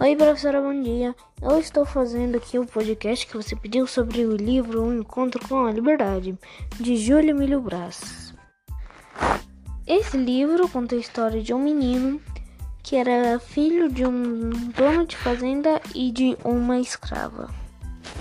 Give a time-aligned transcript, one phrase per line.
[0.00, 1.14] Oi, professora, bom dia.
[1.40, 5.66] Eu estou fazendo aqui o podcast que você pediu sobre o livro Um Encontro com
[5.66, 6.36] a Liberdade,
[6.80, 8.34] de Júlio Emílio Brás.
[9.86, 12.20] Esse livro conta a história de um menino
[12.82, 17.48] que era filho de um dono de fazenda e de uma escrava.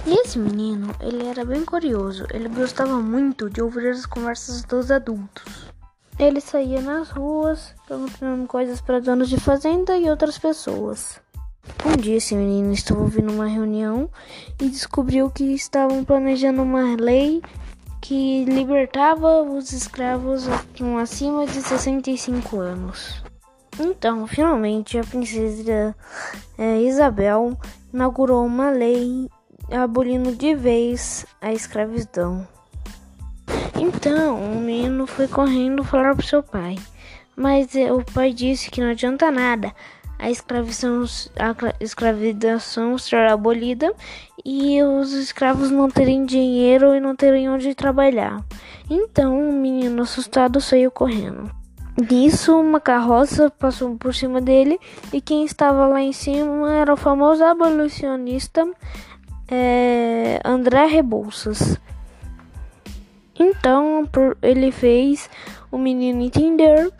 [0.05, 4.91] E esse menino, ele era bem curioso, ele gostava muito de ouvir as conversas dos
[4.91, 5.72] adultos.
[6.20, 11.20] Ele saía nas ruas perguntando coisas para donos de fazenda e outras pessoas.
[11.84, 14.08] Um dia menino estava ouvindo uma reunião
[14.62, 17.41] e descobriu que estavam planejando uma lei
[17.99, 20.48] que libertava os escravos
[21.02, 23.23] acima de 65 anos.
[23.80, 25.95] Então, finalmente, a princesa
[26.55, 27.57] é, Isabel
[27.91, 29.27] inaugurou uma lei
[29.71, 32.48] abolindo de vez a escravidão.
[33.76, 36.77] Então, o menino foi correndo falar para seu pai,
[37.35, 39.74] mas é, o pai disse que não adianta nada
[40.22, 41.04] a escravização,
[41.36, 43.91] a escravização será abolida
[44.46, 48.40] e os escravos não terem dinheiro e não terem onde trabalhar.
[48.88, 51.49] Então o menino assustado saiu correndo.
[52.10, 54.80] Nisso, uma carroça passou por cima dele
[55.12, 58.66] e quem estava lá em cima era o famoso abolicionista
[59.49, 61.80] é, André Rebouças.
[63.38, 64.08] Então
[64.42, 65.28] ele fez
[65.72, 66.94] o menino entender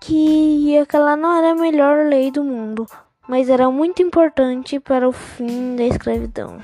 [0.00, 2.86] que aquela não era a melhor lei do mundo,
[3.28, 6.58] mas era muito importante para o fim da escravidão.